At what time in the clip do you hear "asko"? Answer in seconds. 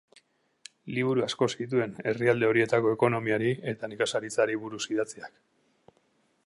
1.25-1.47